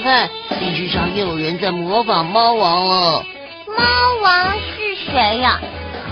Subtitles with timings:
[0.00, 0.28] 看，
[0.58, 3.24] 电视上又有人在模仿猫王了。
[3.66, 3.84] 猫
[4.22, 5.60] 王是谁呀？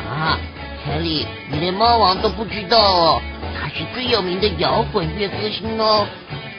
[0.08, 0.38] 啊，
[0.84, 3.22] 凯里，你连猫王都不知道哦？
[3.60, 6.06] 他是最有名的摇滚乐歌星哦，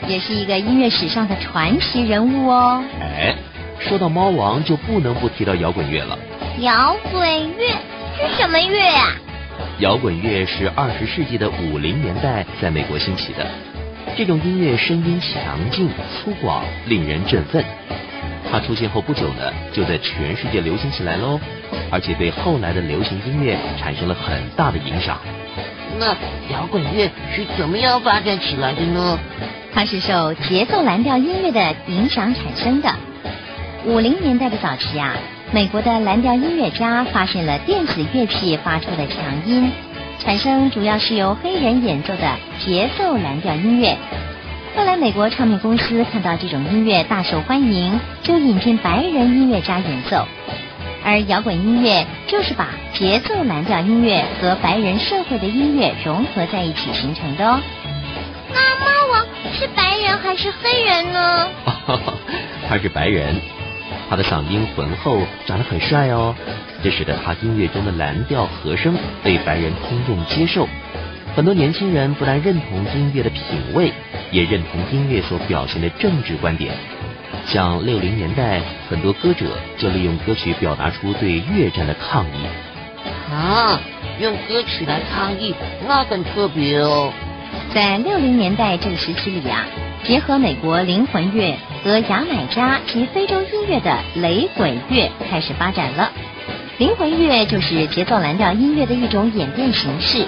[0.08, 2.84] 也是一个音乐史上的传奇人物哦。
[3.02, 3.36] 哎，
[3.80, 6.18] 说到猫王，就不能不提到摇滚乐了。
[6.60, 7.22] 摇滚
[7.58, 7.70] 乐
[8.18, 9.16] 是什么乐呀？
[9.80, 13.48] 摇滚乐是二十世纪的五零年代在美国兴起的。
[14.18, 17.64] 这种音乐声音强劲、粗犷，令人振奋。
[18.52, 21.40] 它出现后不久呢，就在全世界流行起来喽，
[21.92, 25.18] 而且对后来的流行音乐产生了很大的影响。
[26.00, 26.08] 那
[26.52, 29.20] 摇滚乐是怎么样发展起来的呢？
[29.72, 32.90] 它是受节奏蓝调音乐的影响产生的。
[33.86, 35.14] 五零年代的早期啊，
[35.52, 39.72] 美国的蓝调音乐家发现了电子乐器发出的强音。
[40.20, 43.98] 产生主要是由黑人演奏的节奏蓝调音乐。
[44.76, 50.26] 后来美国唱片公司看到这种音乐大受欢迎，就引进白人音乐家演奏。
[51.04, 57.60] 而摇滚音乐就是把节奏蓝调音乐和白人社会的音乐融合在一起形成的哦。
[58.54, 61.48] 那猫王是白人还是黑人呢？
[62.68, 63.36] 他是白人，
[64.10, 66.36] 他的嗓音浑厚，长得很帅哦。
[66.82, 70.68] 这使得他音乐中的蓝调和声被白人听众接受，
[71.36, 73.44] 很多年轻人不但认同音乐的品
[73.74, 73.94] 味，
[74.32, 76.74] 也认同音乐所表现的政治观点。
[77.46, 79.46] 像六零年代，很多歌者
[79.78, 82.46] 就利用歌曲表达出对越战的抗议。
[83.32, 83.80] 啊，
[84.20, 85.54] 用歌曲来抗议，
[85.88, 87.12] 那很特别哦。
[87.74, 89.66] 在六零年代这个时期里啊，
[90.06, 96.12] 结合美国灵魂乐和牙买加及非洲音乐的雷鬼乐开始发展了。
[96.78, 100.26] 灵魂乐就是节奏蓝调音乐的一种演变形式。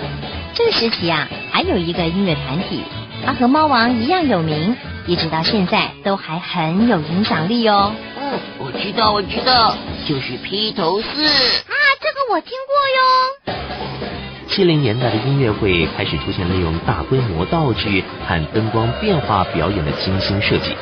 [0.53, 2.83] 这个时期啊，还有一个音乐团体，
[3.25, 4.75] 它和猫王一样有名，
[5.07, 7.95] 一直到现在都还很有影响力哦。
[8.19, 13.00] 嗯，我知道，我知道，就是披头士啊，这个我听过哟。
[14.51, 20.75] 七零年代的音乐会开始出现利用大规模道具和灯光变化表演的精心设计。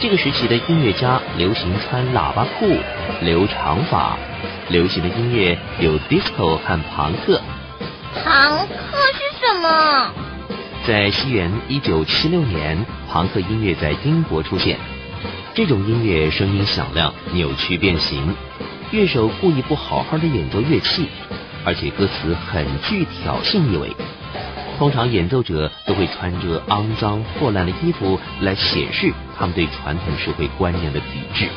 [0.00, 2.76] 这个时期的音乐家流行穿喇叭裤、
[3.22, 4.18] 留长发。
[4.68, 7.40] 流行的音乐有 disco 和朋克。
[8.14, 10.12] 朋克是什么？
[10.84, 14.76] 在西元一九七六年，朋克音乐在英国出现。
[15.54, 18.34] 这种音乐声音响亮、扭曲变形，
[18.90, 21.08] 乐手故意不好好的演奏乐器，
[21.64, 23.94] 而且歌词很具挑衅意味。
[24.78, 31.48] 通常演奏者都会穿着肮脏破烂的衣服来显示他们对传统社会观念的抵制。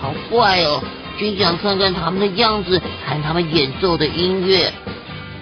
[0.00, 0.82] 好怪哦！
[1.18, 4.72] 真想看看他们的样子，看他们演奏的音乐。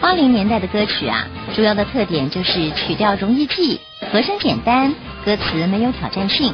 [0.01, 3.81] 八零年代的歌曲啊，主要的特点就是曲调容易记，
[4.13, 4.95] 和声简单，
[5.25, 6.53] 歌词没有挑战性。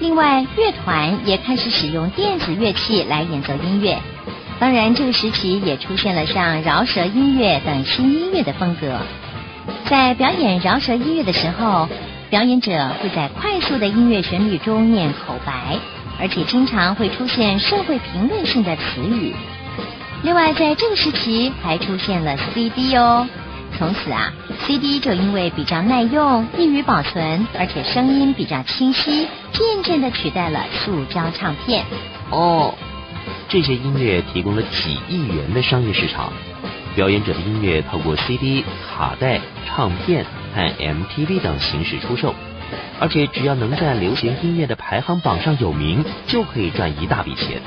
[0.00, 4.00] 另外，乐团也开始使用电子乐器来演奏音乐。
[4.62, 8.96] 当然，这个时期也出现了像饶舌音乐等新音乐的风格。
[9.86, 11.88] 在表演饶舌音乐的时候，
[12.30, 12.70] 表演者
[13.02, 15.76] 会在快速的音乐旋律中念口白。
[16.20, 19.34] 而且经常会出现社会评论性的词语。
[20.22, 23.26] 另外，在这个时期还出现了 CD 哦。
[23.76, 24.32] 从此啊
[24.64, 31.84] ，CD 就因为比较耐用、易于保存，而且声音比较清晰，渐渐的取代了塑胶唱片。
[32.30, 32.72] 哦，
[33.52, 36.32] 这些音乐提供了几亿元的商业市场。
[36.94, 40.24] 表演者的音乐透过 CD、卡带、唱片
[40.54, 42.34] 和 MTV 等形式出售。
[42.98, 47.60] 而且只要能在流行音乐的排行榜上有名，就可以赚一大笔钱。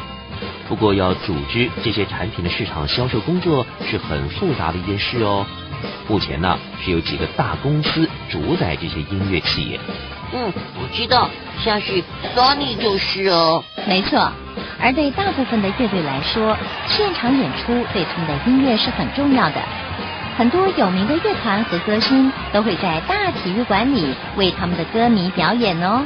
[0.68, 5.46] 不过要组织这些产品的市场销售工作是很复杂的一件事哦。
[6.08, 9.80] 目前呢是有几个大公司主宰这些音乐企业。
[10.34, 11.30] 嗯，我知道，
[11.64, 12.04] 像是
[12.36, 13.64] Sony 就是哦。
[13.88, 14.32] 没错，
[14.86, 16.56] 而对大部分的乐队来说，
[16.88, 19.56] 现场演出对他们的音乐是很重要的。
[20.38, 26.06] 很多有名的乐团和歌星都会在大体育馆里为他们的歌迷表演哦。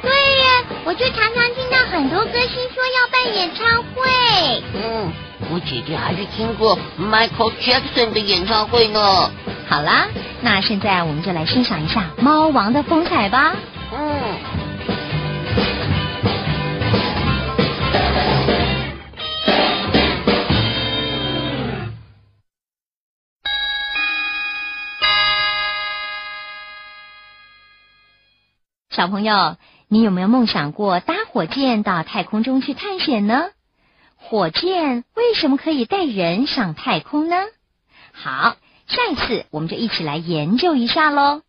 [0.00, 4.62] 对呀，我就常常听到很多歌星说要办演唱会。
[4.74, 5.12] 嗯，
[5.50, 9.28] 我姐姐还是听过 Michael Jackson 的演唱会呢。
[9.68, 10.06] 好啦，
[10.40, 13.56] 那现在我们就来欣赏一下猫王的风采吧。
[13.92, 14.63] 嗯。
[28.94, 29.56] 小朋友，
[29.88, 33.50] 你有没有梦想过搭火箭到太空中去探险呢？
[34.14, 37.34] 火箭为什么可以带人上太空呢？
[38.12, 38.54] 好，
[38.86, 41.42] 下一次我们就一起来研究一下喽。